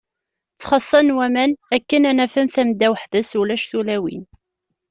Ttxaṣṣan 0.53 1.09
waman, 1.15 1.51
akken 1.75 2.03
ad 2.09 2.15
naf-n 2.17 2.47
tamda 2.55 2.87
weḥd-s, 2.91 3.31
ulac 3.39 3.63
tulawin. 3.71 4.23